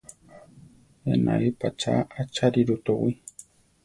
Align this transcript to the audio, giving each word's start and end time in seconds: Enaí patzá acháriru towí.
Enaí 1.11 1.47
patzá 1.59 1.93
acháriru 2.21 2.75
towí. 2.85 3.11